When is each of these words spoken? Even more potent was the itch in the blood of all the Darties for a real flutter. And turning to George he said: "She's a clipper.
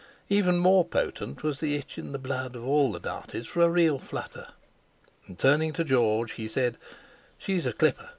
Even 0.29 0.57
more 0.57 0.83
potent 0.83 1.43
was 1.43 1.59
the 1.59 1.75
itch 1.75 1.99
in 1.99 2.11
the 2.11 2.17
blood 2.17 2.55
of 2.55 2.65
all 2.65 2.91
the 2.91 2.99
Darties 2.99 3.45
for 3.45 3.61
a 3.61 3.69
real 3.69 3.99
flutter. 3.99 4.47
And 5.27 5.37
turning 5.37 5.73
to 5.73 5.83
George 5.83 6.31
he 6.31 6.47
said: 6.47 6.79
"She's 7.37 7.67
a 7.67 7.73
clipper. 7.73 8.09